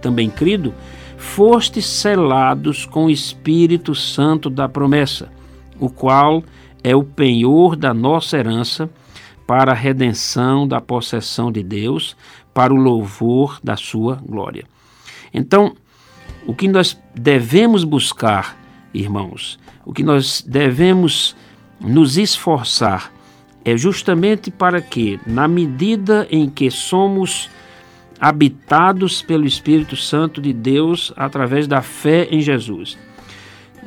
também 0.01 0.29
crido, 0.29 0.73
fostes 1.17 1.85
selados 1.85 2.85
com 2.85 3.07
o 3.07 3.09
Espírito 3.09 3.93
Santo 3.93 4.49
da 4.49 4.69
promessa, 4.69 5.27
o 5.77 5.89
qual 5.89 6.41
é 6.81 6.95
o 6.95 7.03
penhor 7.03 7.75
da 7.75 7.93
nossa 7.93 8.37
herança 8.37 8.89
para 9.45 9.73
a 9.73 9.75
redenção 9.75 10.65
da 10.65 10.79
possessão 10.79 11.51
de 11.51 11.63
Deus, 11.63 12.15
para 12.53 12.73
o 12.73 12.77
louvor 12.77 13.59
da 13.61 13.75
sua 13.75 14.21
glória. 14.25 14.63
Então, 15.33 15.75
o 16.45 16.53
que 16.53 16.67
nós 16.67 16.97
devemos 17.13 17.83
buscar, 17.83 18.57
irmãos, 18.93 19.59
o 19.85 19.93
que 19.93 20.03
nós 20.03 20.43
devemos 20.47 21.35
nos 21.79 22.17
esforçar 22.17 23.11
é 23.63 23.75
justamente 23.77 24.49
para 24.49 24.81
que, 24.81 25.19
na 25.27 25.47
medida 25.47 26.27
em 26.31 26.49
que 26.49 26.71
somos 26.71 27.49
habitados 28.19 29.21
pelo 29.21 29.45
Espírito 29.45 29.95
Santo 29.95 30.41
de 30.41 30.53
Deus 30.53 31.13
através 31.15 31.67
da 31.67 31.81
fé 31.81 32.27
em 32.31 32.41
Jesus, 32.41 32.97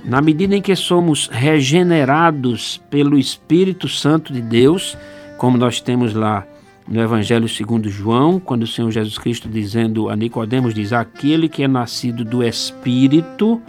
na 0.04 0.20
medida 0.20 0.54
em 0.54 0.62
que 0.62 0.76
somos 0.76 1.28
regenerados 1.28 2.80
pelo 2.90 3.18
Espírito 3.18 3.88
Santo 3.88 4.32
de 4.32 4.40
Deus, 4.40 4.96
como 5.36 5.56
nós 5.56 5.80
temos 5.80 6.14
lá 6.14 6.46
no 6.90 7.00
Evangelho 7.00 7.48
segundo 7.48 7.88
João, 7.88 8.40
quando 8.40 8.64
o 8.64 8.66
Senhor 8.66 8.90
Jesus 8.90 9.16
Cristo 9.16 9.48
dizendo 9.48 10.08
a 10.08 10.16
Nicodemos 10.16 10.74
diz: 10.74 10.92
"Aquele 10.92 11.48
que 11.48 11.62
é 11.62 11.68
nascido 11.68 12.24
do 12.24 12.42
Espírito, 12.42 13.62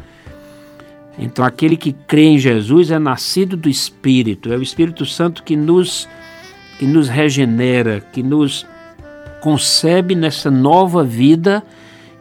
então 1.19 1.45
aquele 1.45 1.77
que 1.77 1.93
crê 1.93 2.23
em 2.23 2.39
Jesus 2.39 2.89
é 2.89 2.97
nascido 2.97 3.55
do 3.55 3.69
Espírito, 3.69 4.51
é 4.51 4.57
o 4.57 4.63
Espírito 4.63 5.05
Santo 5.05 5.43
que 5.43 5.55
nos 5.55 6.09
que 6.79 6.87
nos 6.87 7.07
regenera, 7.07 8.01
que 8.11 8.23
nos 8.23 8.65
concebe 9.39 10.15
nessa 10.15 10.49
nova 10.49 11.03
vida 11.03 11.63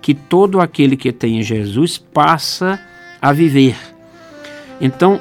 que 0.02 0.14
todo 0.14 0.60
aquele 0.60 0.98
que 0.98 1.12
tem 1.12 1.38
em 1.38 1.42
Jesus 1.42 1.96
passa 1.96 2.78
a 3.22 3.32
viver. 3.32 3.76
Então, 4.80 5.20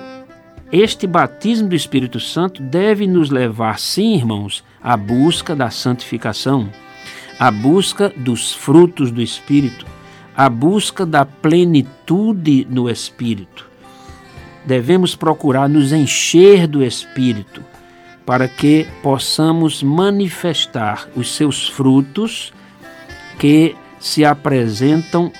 este 0.72 1.08
batismo 1.08 1.70
do 1.70 1.76
Espírito 1.76 2.20
Santo 2.20 2.62
deve 2.62 3.08
nos 3.08 3.32
levar, 3.32 3.80
sim, 3.80 4.16
irmãos, 4.16 4.64
a 4.82 4.96
busca 4.96 5.56
da 5.56 5.72
santificação, 5.72 6.70
a 7.40 7.50
busca 7.50 8.14
dos 8.16 8.54
frutos 8.54 9.12
do 9.12 9.22
Espírito, 9.22 9.86
a 10.38 10.48
busca 10.48 11.06
da 11.06 11.26
plenitude 11.26 12.68
no 12.70 12.88
Espírito. 12.90 13.68
Devemos 14.64 15.16
procurar 15.16 15.68
nos 15.68 15.92
encher 15.92 16.68
do 16.68 16.84
Espírito 16.84 17.64
para 18.24 18.48
que 18.48 18.86
possamos 19.02 19.82
manifestar 19.82 21.08
os 21.16 21.36
seus 21.36 21.68
frutos 21.68 22.54
que 23.40 23.76
se 24.00 24.24
apresentam 24.24 25.32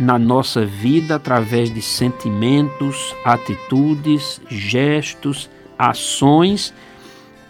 na 0.00 0.18
nossa 0.18 0.64
vida 0.64 1.16
através 1.16 1.72
de 1.72 1.82
sentimentos, 1.82 3.14
atitudes, 3.22 4.40
gestos, 4.48 5.50
ações 5.78 6.72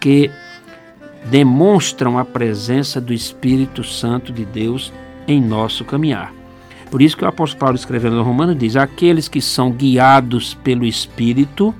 que 0.00 0.28
demonstram 1.26 2.18
a 2.18 2.24
presença 2.24 3.00
do 3.00 3.14
Espírito 3.14 3.84
Santo 3.84 4.32
de 4.32 4.44
Deus 4.44 4.92
em 5.28 5.40
nosso 5.40 5.84
caminhar. 5.84 6.34
Por 6.90 7.00
isso 7.00 7.16
que 7.16 7.24
o 7.24 7.28
apóstolo 7.28 7.60
Paulo 7.60 7.76
escrevendo 7.76 8.16
no 8.16 8.24
Romano 8.24 8.52
diz: 8.52 8.74
aqueles 8.74 9.28
que 9.28 9.40
são 9.40 9.70
guiados 9.70 10.54
pelo 10.54 10.84
Espírito, 10.84 11.72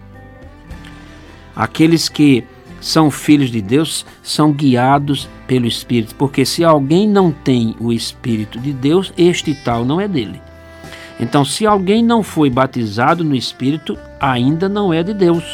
aqueles 1.57 2.09
que 2.09 2.45
são 2.81 3.11
filhos 3.11 3.51
de 3.51 3.61
Deus, 3.61 4.07
são 4.23 4.53
guiados 4.53 5.29
pelo 5.49 5.67
Espírito, 5.67 6.15
porque 6.15 6.47
se 6.47 6.63
alguém 6.63 7.09
não 7.09 7.33
tem 7.33 7.75
o 7.81 7.93
Espírito 7.93 8.61
de 8.61 8.73
Deus, 8.73 9.13
este 9.19 9.53
tal 9.53 9.85
não 9.85 10.01
é 10.01 10.07
dele. 10.07 10.41
Então, 11.21 11.45
se 11.45 11.67
alguém 11.67 12.03
não 12.03 12.23
foi 12.23 12.49
batizado 12.49 13.23
no 13.23 13.35
Espírito, 13.35 13.97
ainda 14.19 14.71
não 14.71 14.93
é 14.93 15.03
de 15.03 15.13
Deus. 15.13 15.45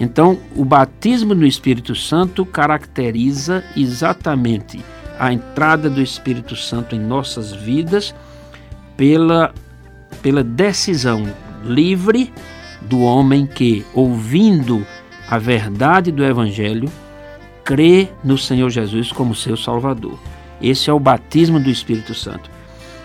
Então, 0.00 0.38
o 0.56 0.64
batismo 0.64 1.34
no 1.34 1.46
Espírito 1.46 1.94
Santo 1.94 2.46
caracteriza 2.46 3.62
exatamente 3.76 4.80
a 5.18 5.30
entrada 5.30 5.90
do 5.90 6.00
Espírito 6.00 6.56
Santo 6.56 6.96
em 6.96 6.98
nossas 6.98 7.52
vidas 7.52 8.14
pela, 8.96 9.52
pela 10.22 10.42
decisão 10.42 11.22
livre 11.62 12.32
do 12.80 13.00
homem 13.00 13.46
que, 13.46 13.84
ouvindo 13.92 14.84
a 15.28 15.38
verdade 15.38 16.10
do 16.10 16.24
Evangelho, 16.24 16.90
crê 17.62 18.08
no 18.24 18.38
Senhor 18.38 18.70
Jesus 18.70 19.12
como 19.12 19.34
seu 19.34 19.56
Salvador. 19.56 20.18
Esse 20.60 20.88
é 20.88 20.92
o 20.92 20.98
batismo 20.98 21.60
do 21.60 21.70
Espírito 21.70 22.14
Santo. 22.14 22.50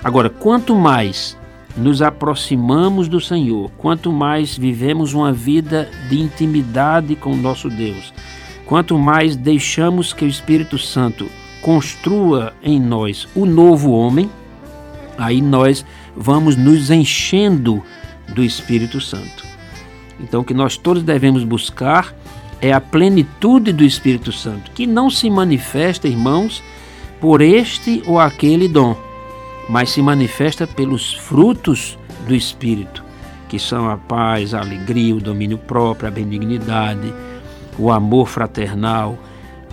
Agora, 0.03 0.29
quanto 0.29 0.73
mais 0.73 1.37
nos 1.77 2.01
aproximamos 2.01 3.07
do 3.07 3.21
Senhor, 3.21 3.71
quanto 3.77 4.11
mais 4.11 4.57
vivemos 4.57 5.13
uma 5.13 5.31
vida 5.31 5.89
de 6.09 6.19
intimidade 6.19 7.15
com 7.15 7.35
nosso 7.35 7.69
Deus, 7.69 8.13
quanto 8.65 8.97
mais 8.97 9.35
deixamos 9.35 10.11
que 10.11 10.25
o 10.25 10.27
Espírito 10.27 10.77
Santo 10.77 11.29
construa 11.61 12.53
em 12.63 12.79
nós 12.79 13.27
o 13.35 13.45
novo 13.45 13.91
homem, 13.91 14.29
aí 15.17 15.41
nós 15.41 15.85
vamos 16.15 16.55
nos 16.55 16.89
enchendo 16.89 17.83
do 18.33 18.43
Espírito 18.43 18.99
Santo. 18.99 19.45
Então, 20.19 20.41
o 20.41 20.43
que 20.43 20.53
nós 20.53 20.77
todos 20.77 21.03
devemos 21.03 21.43
buscar 21.43 22.13
é 22.59 22.73
a 22.73 22.81
plenitude 22.81 23.71
do 23.71 23.83
Espírito 23.83 24.31
Santo, 24.31 24.71
que 24.71 24.87
não 24.87 25.11
se 25.11 25.29
manifesta, 25.29 26.07
irmãos, 26.07 26.63
por 27.21 27.41
este 27.41 28.01
ou 28.07 28.19
aquele 28.19 28.67
dom 28.67 29.06
mas 29.69 29.89
se 29.89 30.01
manifesta 30.01 30.65
pelos 30.65 31.13
frutos 31.13 31.97
do 32.27 32.33
Espírito, 32.33 33.03
que 33.49 33.59
são 33.59 33.89
a 33.89 33.97
paz, 33.97 34.53
a 34.53 34.59
alegria, 34.59 35.15
o 35.15 35.21
domínio 35.21 35.57
próprio, 35.57 36.07
a 36.07 36.11
benignidade, 36.11 37.13
o 37.77 37.91
amor 37.91 38.27
fraternal, 38.27 39.17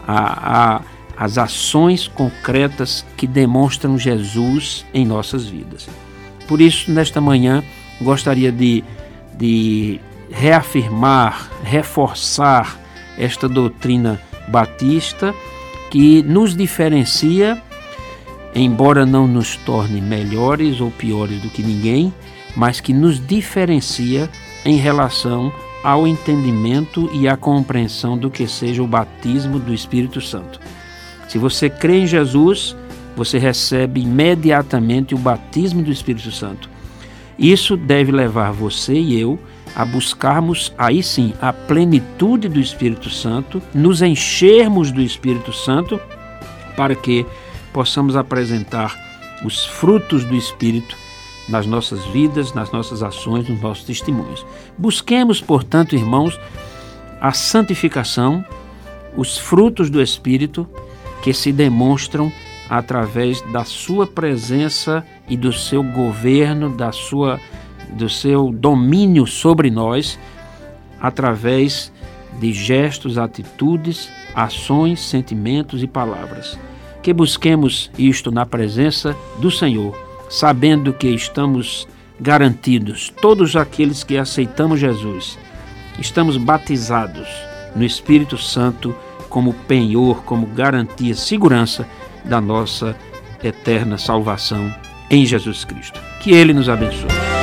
a, 0.07 0.76
a, 0.76 0.80
as 1.16 1.38
ações 1.38 2.09
concretas 2.09 3.04
que 3.16 3.26
demonstram 3.26 3.98
Jesus 3.98 4.85
em 4.92 5.04
nossas 5.04 5.46
vidas. 5.46 5.88
Por 6.46 6.61
isso, 6.61 6.90
nesta 6.90 7.20
manhã, 7.20 7.62
gostaria 8.00 8.52
de, 8.52 8.85
de 9.37 10.00
reafirmar, 10.30 11.50
reforçar 11.62 12.78
esta 13.16 13.48
doutrina 13.48 14.20
batista 14.48 15.35
que 15.90 16.22
nos 16.22 16.57
diferencia 16.57 17.62
embora 18.54 19.04
não 19.04 19.26
nos 19.26 19.56
torne 19.56 20.00
melhores 20.00 20.80
ou 20.80 20.90
piores 20.90 21.40
do 21.42 21.50
que 21.50 21.62
ninguém, 21.62 22.12
mas 22.56 22.80
que 22.80 22.92
nos 22.92 23.24
diferencia 23.24 24.30
em 24.64 24.76
relação 24.76 25.52
ao 25.82 26.06
entendimento 26.06 27.10
e 27.12 27.28
à 27.28 27.36
compreensão 27.36 28.16
do 28.16 28.30
que 28.30 28.46
seja 28.46 28.82
o 28.82 28.86
batismo 28.86 29.58
do 29.58 29.74
Espírito 29.74 30.20
Santo. 30.20 30.60
Se 31.28 31.36
você 31.36 31.68
crê 31.68 32.00
em 32.00 32.06
Jesus, 32.06 32.76
você 33.16 33.38
recebe 33.38 34.00
imediatamente 34.00 35.14
o 35.14 35.18
batismo 35.18 35.82
do 35.82 35.90
Espírito 35.90 36.30
Santo. 36.30 36.70
Isso 37.38 37.76
deve 37.76 38.12
levar 38.12 38.52
você 38.52 38.94
e 38.94 39.20
eu 39.20 39.38
a 39.74 39.84
buscarmos 39.84 40.72
aí 40.78 41.02
sim 41.02 41.34
a 41.40 41.52
plenitude 41.52 42.48
do 42.48 42.60
Espírito 42.60 43.10
Santo, 43.10 43.60
nos 43.74 44.02
enchermos 44.02 44.92
do 44.92 45.02
Espírito 45.02 45.52
Santo, 45.52 46.00
para 46.76 46.94
que 46.94 47.26
possamos 47.74 48.14
apresentar 48.14 48.96
os 49.44 49.66
frutos 49.66 50.24
do 50.24 50.37
Espírito 50.37 50.96
nas 51.48 51.66
nossas 51.66 52.02
vidas, 52.06 52.54
nas 52.54 52.70
nossas 52.70 53.02
ações, 53.02 53.48
nos 53.48 53.60
nossos 53.60 53.84
testemunhos. 53.84 54.46
Busquemos, 54.78 55.40
portanto, 55.40 55.94
irmãos, 55.94 56.38
a 57.20 57.32
santificação, 57.32 58.44
os 59.16 59.37
frutos 59.37 59.90
do 59.90 60.00
Espírito 60.00 60.66
que 61.22 61.34
se 61.34 61.52
demonstram 61.52 62.32
através 62.70 63.40
da 63.52 63.64
sua 63.64 64.06
presença 64.06 65.04
e 65.28 65.37
do 65.37 65.52
seu 65.52 65.82
governo, 65.82 66.74
da 66.74 66.92
sua 66.92 67.40
do 67.90 68.08
seu 68.08 68.50
domínio 68.50 69.26
sobre 69.26 69.70
nós, 69.70 70.18
através 71.00 71.92
de 72.40 72.52
gestos, 72.52 73.18
atitudes, 73.18 74.10
ações, 74.34 75.00
sentimentos 75.00 75.82
e 75.82 75.87
palavras. 75.87 76.58
Que 77.04 77.12
busquemos 77.12 77.90
isto 77.98 78.30
na 78.30 78.46
presença 78.46 79.14
do 79.38 79.50
Senhor, 79.50 79.94
sabendo 80.30 80.90
que 80.90 81.06
estamos 81.08 81.86
garantidos, 82.18 83.12
todos 83.20 83.56
aqueles 83.56 84.02
que 84.02 84.16
aceitamos 84.16 84.80
Jesus, 84.80 85.38
estamos 85.98 86.38
batizados 86.38 87.28
no 87.76 87.84
Espírito 87.84 88.38
Santo 88.38 88.96
como 89.28 89.52
penhor, 89.52 90.22
como 90.24 90.46
garantia, 90.46 91.14
segurança 91.14 91.86
da 92.24 92.40
nossa 92.40 92.96
eterna 93.42 93.98
salvação 93.98 94.74
em 95.10 95.26
Jesus 95.26 95.62
Cristo. 95.62 96.00
Que 96.22 96.32
Ele 96.32 96.54
nos 96.54 96.70
abençoe. 96.70 97.34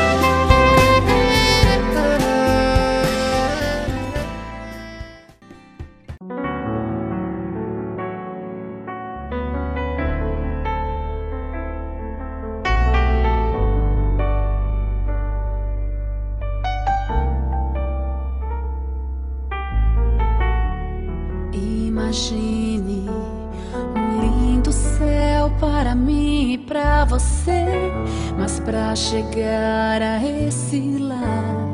Chegar 29.12 30.02
a 30.02 30.24
esse 30.24 30.80
lar. 30.98 31.68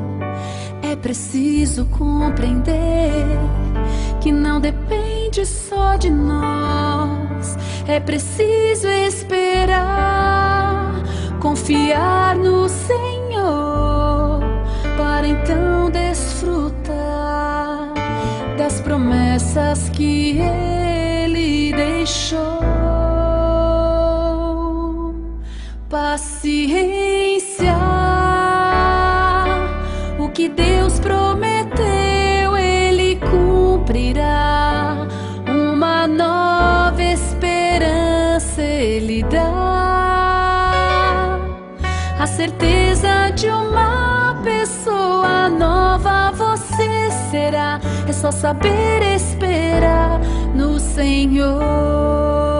É 0.82 0.96
preciso 0.96 1.86
compreender 1.86 3.38
que 4.20 4.32
não 4.32 4.60
depende 4.60 5.46
só 5.46 5.94
de 5.94 6.10
nós, 6.10 7.56
é 7.86 8.00
preciso 8.00 8.88
esperar, 8.88 11.00
confiar 11.38 12.34
no 12.34 12.68
Senhor 12.68 14.40
para 14.96 15.28
então 15.28 15.88
desfrutar 15.92 16.96
das 18.56 18.80
promessas 18.80 19.88
que 19.90 20.40
Ele 20.40 20.67
Paciência, 26.28 27.74
o 30.18 30.28
que 30.28 30.46
Deus 30.50 31.00
prometeu, 31.00 32.54
Ele 32.54 33.16
cumprirá. 33.16 35.08
Uma 35.48 36.06
nova 36.06 37.02
esperança 37.02 38.60
Ele 38.60 39.22
dá, 39.22 39.48
a 42.20 42.26
certeza 42.26 43.30
de 43.34 43.48
uma 43.48 44.38
pessoa 44.44 45.48
nova 45.48 46.30
você 46.32 47.10
será. 47.30 47.80
É 48.06 48.12
só 48.12 48.30
saber 48.30 49.02
esperar 49.14 50.20
no 50.54 50.78
Senhor. 50.78 52.57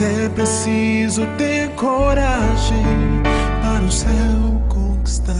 É 0.00 0.28
preciso 0.28 1.26
ter 1.36 1.68
coragem 1.70 3.22
para 3.62 3.84
o 3.84 3.90
céu 3.90 4.62
conquistar, 4.68 5.34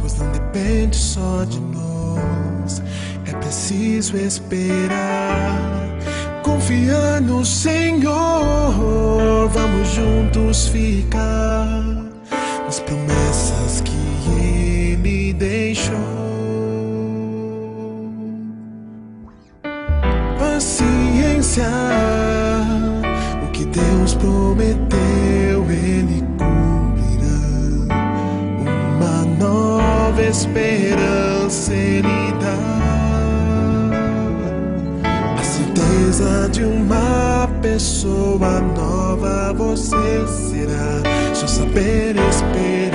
pois 0.00 0.18
não 0.18 0.30
depende 0.32 0.96
só 0.96 1.44
de 1.44 1.60
nós, 1.60 2.82
é 3.26 3.32
preciso 3.38 4.16
esperar, 4.16 5.58
confiar 6.42 7.20
no 7.20 7.44
Senhor, 7.44 9.48
vamos 9.48 9.88
juntos 9.88 10.68
ficar 10.68 11.82
nas 12.66 12.80
promessas 12.80 13.59
esperança 30.40 31.74
Ele 31.74 32.32
dá. 32.40 32.56
A 35.38 35.42
certeza 35.42 36.48
de 36.50 36.64
uma 36.64 37.46
pessoa 37.60 38.60
nova 38.60 39.52
você 39.52 40.26
será. 40.26 41.02
Só 41.34 41.46
saber 41.46 42.16
esperar 42.16 42.89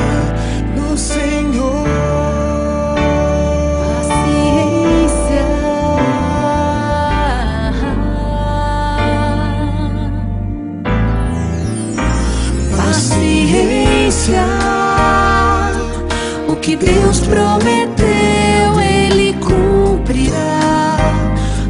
que 16.66 16.76
Deus 16.76 17.20
prometeu, 17.20 18.82
Ele 18.82 19.34
cumprirá. 19.34 20.98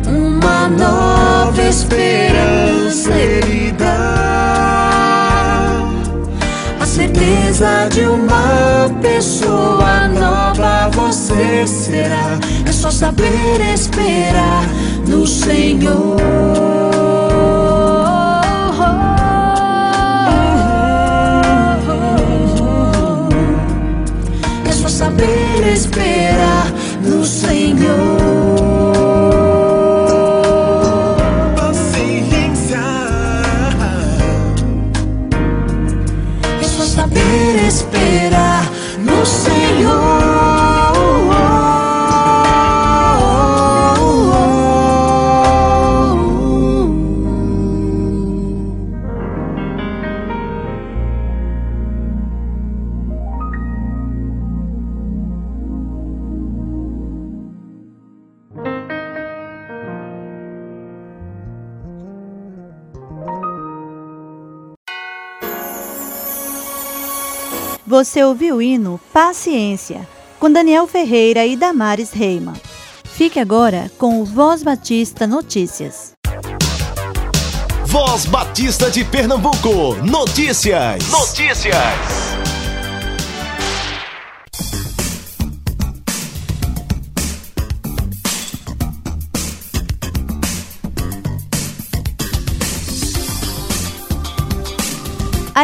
Uma 0.08 0.69
nova 0.69 1.62
esperança 1.62 3.12
Ele 3.12 3.73
dá, 3.73 4.71
a 6.79 6.86
certeza 6.86 7.89
de 7.91 8.05
uma 8.05 8.89
pessoa 9.01 10.08
nova 10.08 10.89
você 10.93 11.67
será. 11.67 12.39
É 12.65 12.71
só 12.71 12.89
saber 12.89 13.60
esperar 13.73 14.63
no 15.05 15.27
Senhor. 15.27 16.74
Esperar 25.73 26.71
no 27.01 27.23
Senhor. 27.25 28.54
Você 67.95 68.21
ouviu 68.21 68.58
o 68.58 68.62
hino 68.62 68.99
Paciência, 69.13 70.05
com 70.38 70.51
Daniel 70.51 70.86
Ferreira 70.86 71.45
e 71.45 71.55
Damares 71.55 72.12
Reima. 72.12 72.51
Fique 73.05 73.39
agora 73.39 73.89
com 73.97 74.19
o 74.19 74.25
Voz 74.25 74.62
Batista 74.62 75.25
Notícias. 75.25 76.12
Voz 77.86 78.25
Batista 78.25 78.91
de 78.91 79.05
Pernambuco. 79.05 79.95
Notícias. 80.03 81.10
Notícias. 81.10 82.35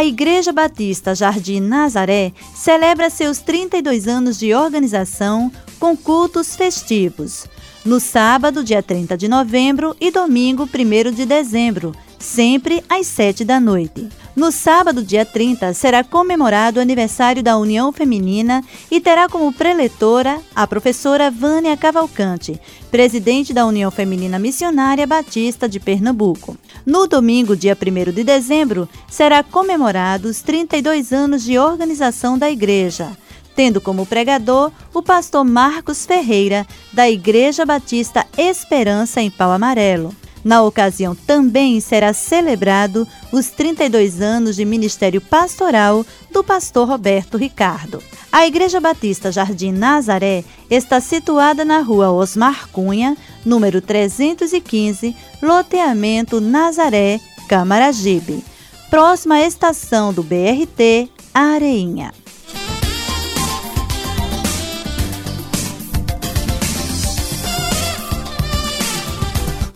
A 0.02 0.04
Igreja 0.04 0.52
Batista 0.52 1.14
Jardim 1.14 1.60
Nazaré 1.60 2.34
celebra 2.56 3.08
seus 3.08 3.38
32 3.38 4.08
anos 4.08 4.40
de 4.40 4.52
organização 4.52 5.52
com 5.80 5.96
cultos 5.96 6.56
festivos. 6.56 7.46
No 7.86 8.00
sábado, 8.00 8.64
dia 8.64 8.82
30 8.82 9.16
de 9.16 9.28
novembro 9.28 9.96
e 10.02 10.10
domingo, 10.10 10.64
1 10.64 11.12
de 11.12 11.24
dezembro, 11.24 11.92
sempre 12.18 12.84
às 12.90 13.06
7 13.06 13.46
da 13.46 13.60
noite. 13.60 14.10
No 14.34 14.50
sábado, 14.50 15.04
dia 15.04 15.26
30, 15.26 15.74
será 15.74 16.06
comemorado 16.06 16.80
o 16.80 16.82
aniversário 16.82 17.44
da 17.44 17.58
União 17.58 17.92
Feminina 17.92 18.64
e 18.90 19.02
terá 19.02 19.28
como 19.28 19.52
preletora 19.52 20.40
a 20.56 20.66
professora 20.66 21.30
Vânia 21.30 21.76
Cavalcante, 21.76 22.60
presidente 22.90 23.54
da 23.54 23.66
União 23.66 23.92
Feminina 23.92 24.40
Missionária 24.40 25.06
Batista 25.06 25.68
de 25.68 25.82
Pernambuco. 25.82 26.56
No 26.86 27.08
domingo, 27.08 27.58
dia 27.58 27.78
1 27.78 28.12
de 28.14 28.24
dezembro, 28.24 28.88
será 29.10 29.44
comemorado 29.44 30.30
os 30.30 30.42
32 30.42 31.12
anos 31.12 31.44
de 31.44 31.60
organização 31.60 32.38
da 32.38 32.50
igreja, 32.50 33.12
tendo 33.54 33.82
como 33.82 34.06
pregador 34.06 34.72
o 34.94 35.04
pastor 35.04 35.44
Marcos 35.44 36.06
Ferreira, 36.06 36.66
da 36.94 37.10
Igreja 37.10 37.66
Batista 37.66 38.26
Esperança 38.38 39.22
em 39.22 39.30
Pau 39.30 39.52
Amarelo. 39.52 40.16
Na 40.44 40.64
ocasião 40.64 41.16
também 41.16 41.80
será 41.80 42.14
celebrado 42.14 43.08
os 43.32 43.50
32 43.50 44.22
anos 44.22 44.56
de 44.56 44.66
ministério 44.66 45.22
pastoral 45.22 46.06
do 46.32 46.44
pastor 46.44 46.88
Roberto 46.88 47.38
Ricardo. 47.38 48.02
A 48.32 48.48
Igreja 48.48 48.80
Batista 48.80 49.32
Jardim 49.32 49.72
Nazaré 49.72 50.44
está 50.70 51.00
situada 51.00 51.66
na 51.66 51.82
rua 51.82 52.12
Osmar 52.12 52.70
Cunha, 52.70 53.16
número 53.46 53.82
315, 53.82 55.16
loteamento 55.42 56.40
Nazaré, 56.40 57.20
Camaragibe, 57.48 58.44
próxima 58.90 59.36
à 59.36 59.42
estação 59.42 60.14
do 60.14 60.24
BRT 60.24 61.10
Areinha. 61.34 62.21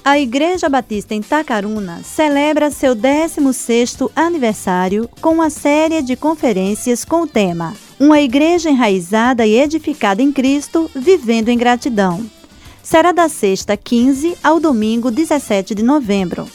A 0.06 0.20
Igreja 0.20 0.70
Batista 0.70 1.15
em 1.15 1.22
Tacaruna 1.24 2.04
celebra 2.04 2.70
seu 2.70 2.96
16º 2.96 4.12
aniversário 4.15 5.10
com 5.20 5.30
uma 5.30 5.50
série 5.50 6.00
de 6.04 6.15
conferências 6.15 7.04
com 7.04 7.22
o 7.22 7.28
tema 7.28 7.74
Uma 8.00 8.22
igreja 8.22 8.70
enraizada 8.70 9.48
e 9.48 9.60
edificada 9.60 10.22
em 10.22 10.32
Cristo, 10.32 10.91
vivendo 10.94 11.50
em 11.50 11.58
gratidão. 11.58 12.24
Será 12.84 13.12
da 13.12 13.28
sexta 13.28 13.76
15 13.76 14.38
ao 14.44 14.60
domingo 14.60 15.10
17 15.10 15.74
de 15.74 15.82
novembro. 15.82 16.48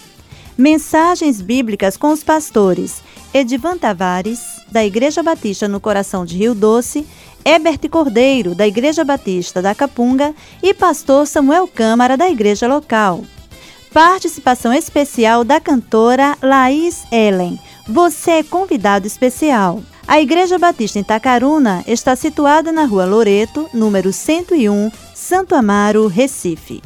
Mensagens 0.56 1.40
bíblicas 1.40 1.96
com 1.96 2.12
os 2.12 2.22
pastores 2.22 3.02
Edivan 3.34 3.76
Tavares, 3.76 4.42
da 4.70 4.86
Igreja 4.86 5.24
Batista 5.24 5.66
no 5.66 5.80
Coração 5.80 6.24
de 6.24 6.36
Rio 6.36 6.54
Doce, 6.54 7.04
Ebert 7.44 7.88
Cordeiro, 7.90 8.54
da 8.54 8.68
Igreja 8.68 9.04
Batista 9.04 9.60
da 9.60 9.74
Capunga 9.74 10.32
e 10.62 10.72
pastor 10.72 11.26
Samuel 11.26 11.66
Câmara, 11.66 12.16
da 12.16 12.30
igreja 12.30 12.68
local. 12.68 13.24
Participação 13.92 14.72
especial 14.72 15.42
da 15.42 15.60
cantora 15.60 16.38
Laís 16.40 17.02
Ellen. 17.10 17.58
Você 17.88 18.30
é 18.30 18.42
convidado 18.44 19.04
especial. 19.04 19.82
A 20.06 20.20
Igreja 20.20 20.60
Batista 20.60 21.00
em 21.00 21.02
Tacaruna 21.02 21.82
está 21.88 22.14
situada 22.14 22.70
na 22.70 22.84
Rua 22.84 23.04
Loreto, 23.04 23.68
número 23.74 24.12
101, 24.12 24.92
Santo 25.12 25.56
Amaro, 25.56 26.06
Recife. 26.06 26.80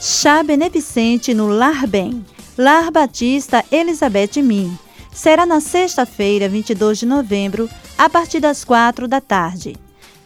Chá 0.00 0.42
beneficente 0.42 1.34
no 1.34 1.48
Lar 1.48 1.86
Bem. 1.86 2.24
Lar 2.56 2.90
Batista 2.90 3.62
Elizabeth 3.70 4.42
Min. 4.42 4.76
Será 5.12 5.44
na 5.44 5.60
sexta-feira, 5.60 6.48
22 6.48 7.00
de 7.00 7.06
novembro, 7.06 7.68
a 7.98 8.08
partir 8.08 8.40
das 8.40 8.64
quatro 8.64 9.06
da 9.06 9.20
tarde. 9.20 9.76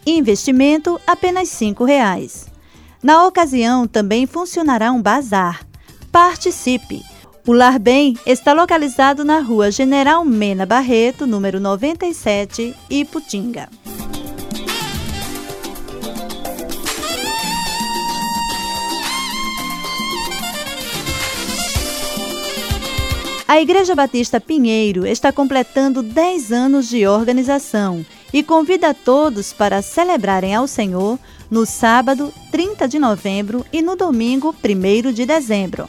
Investimento 0.07 1.01
apenas 1.07 1.61
R$ 1.61 1.75
reais. 1.87 2.47
Na 3.03 3.27
ocasião 3.27 3.87
também 3.87 4.27
funcionará 4.27 4.91
um 4.91 5.01
bazar. 5.01 5.65
Participe! 6.11 7.03
O 7.47 7.53
Lar 7.53 7.79
Bem 7.79 8.17
está 8.25 8.53
localizado 8.53 9.25
na 9.25 9.41
rua 9.41 9.71
General 9.71 10.25
Mena 10.25 10.65
Barreto, 10.65 11.27
número 11.27 11.59
97, 11.59 12.75
Iputinga. 12.89 13.69
A 23.53 23.61
Igreja 23.61 23.95
Batista 23.95 24.41
Pinheiro 24.41 25.07
está 25.07 25.31
completando 25.31 26.03
10 26.03 26.53
anos 26.53 26.89
de 26.89 27.07
organização 27.07 28.03
e 28.33 28.43
convida 28.43 28.89
a 28.89 28.95
todos 28.95 29.53
para 29.53 29.83
celebrarem 29.83 30.55
ao 30.55 30.67
Senhor 30.67 31.19
no 31.51 31.67
sábado 31.67 32.33
30 32.51 32.89
de 32.89 32.99
novembro 32.99 33.63
e 33.71 33.83
no 33.83 33.95
domingo 33.95 34.55
1 34.65 35.13
de 35.13 35.27
dezembro. 35.27 35.87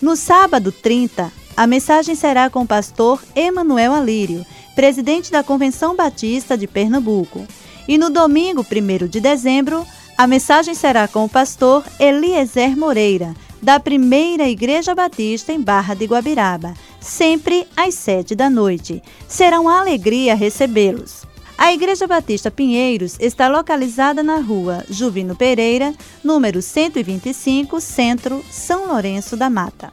No 0.00 0.16
sábado 0.16 0.72
30, 0.72 1.30
a 1.54 1.66
mensagem 1.66 2.14
será 2.14 2.48
com 2.48 2.62
o 2.62 2.66
pastor 2.66 3.22
Emanuel 3.34 3.92
Alírio, 3.92 4.42
presidente 4.74 5.30
da 5.30 5.44
Convenção 5.44 5.94
Batista 5.94 6.56
de 6.56 6.66
Pernambuco. 6.66 7.46
E 7.86 7.98
no 7.98 8.08
domingo 8.08 8.64
1 8.64 9.06
de 9.06 9.20
dezembro, 9.20 9.86
a 10.16 10.26
mensagem 10.26 10.74
será 10.74 11.06
com 11.06 11.26
o 11.26 11.28
pastor 11.28 11.84
Eliezer 12.00 12.74
Moreira, 12.74 13.34
da 13.66 13.80
Primeira 13.80 14.48
Igreja 14.48 14.94
Batista 14.94 15.52
em 15.52 15.60
Barra 15.60 15.92
de 15.92 16.04
Guabiraba, 16.06 16.72
sempre 17.00 17.66
às 17.76 17.94
sete 17.94 18.32
da 18.32 18.48
noite. 18.48 19.02
Será 19.26 19.58
uma 19.58 19.80
alegria 19.80 20.36
recebê-los. 20.36 21.24
A 21.58 21.72
Igreja 21.72 22.06
Batista 22.06 22.48
Pinheiros 22.48 23.16
está 23.18 23.48
localizada 23.48 24.22
na 24.22 24.36
rua 24.36 24.84
Juvino 24.88 25.34
Pereira, 25.34 25.92
número 26.22 26.62
125, 26.62 27.80
Centro, 27.80 28.40
São 28.52 28.86
Lourenço 28.86 29.36
da 29.36 29.50
Mata. 29.50 29.92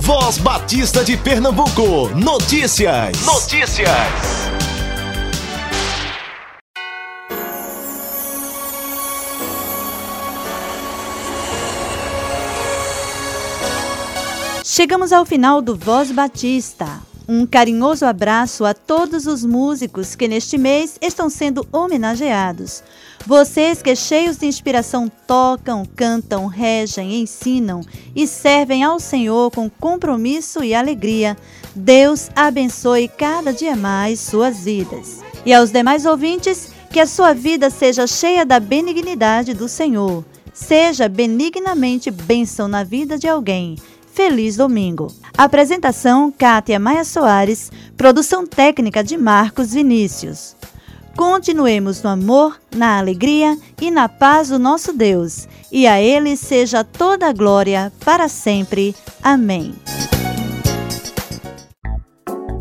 Voz 0.00 0.38
Batista 0.38 1.04
de 1.04 1.18
Pernambuco. 1.18 2.08
Notícias. 2.16 3.20
Notícias. 3.26 4.59
Chegamos 14.72 15.12
ao 15.12 15.26
final 15.26 15.60
do 15.60 15.74
Voz 15.74 16.12
Batista. 16.12 17.02
Um 17.26 17.44
carinhoso 17.44 18.06
abraço 18.06 18.64
a 18.64 18.72
todos 18.72 19.26
os 19.26 19.44
músicos 19.44 20.14
que 20.14 20.28
neste 20.28 20.56
mês 20.56 20.96
estão 21.02 21.28
sendo 21.28 21.66
homenageados. 21.72 22.80
Vocês 23.26 23.82
que, 23.82 23.96
cheios 23.96 24.36
de 24.36 24.46
inspiração, 24.46 25.10
tocam, 25.26 25.84
cantam, 25.96 26.46
regem, 26.46 27.20
ensinam 27.20 27.80
e 28.14 28.28
servem 28.28 28.84
ao 28.84 29.00
Senhor 29.00 29.50
com 29.50 29.68
compromisso 29.68 30.62
e 30.62 30.72
alegria. 30.72 31.36
Deus 31.74 32.30
abençoe 32.36 33.08
cada 33.08 33.52
dia 33.52 33.74
mais 33.74 34.20
suas 34.20 34.60
vidas. 34.60 35.18
E 35.44 35.52
aos 35.52 35.72
demais 35.72 36.06
ouvintes, 36.06 36.70
que 36.92 37.00
a 37.00 37.06
sua 37.08 37.34
vida 37.34 37.70
seja 37.70 38.06
cheia 38.06 38.46
da 38.46 38.60
benignidade 38.60 39.52
do 39.52 39.68
Senhor. 39.68 40.24
Seja 40.54 41.08
benignamente 41.08 42.08
bênção 42.08 42.68
na 42.68 42.84
vida 42.84 43.18
de 43.18 43.26
alguém 43.26 43.76
Feliz 44.12 44.56
Domingo. 44.56 45.08
Apresentação: 45.36 46.32
Kátia 46.36 46.78
Maia 46.78 47.04
Soares. 47.04 47.70
Produção 47.96 48.46
técnica 48.46 49.02
de 49.02 49.16
Marcos 49.16 49.72
Vinícius. 49.72 50.56
Continuemos 51.16 52.02
no 52.02 52.10
amor, 52.10 52.58
na 52.74 52.98
alegria 52.98 53.58
e 53.80 53.90
na 53.90 54.08
paz 54.08 54.48
do 54.48 54.58
nosso 54.58 54.92
Deus. 54.92 55.46
E 55.70 55.86
a 55.86 56.00
Ele 56.00 56.36
seja 56.36 56.82
toda 56.82 57.28
a 57.28 57.32
glória 57.32 57.92
para 58.04 58.28
sempre. 58.28 58.94
Amém. 59.22 59.74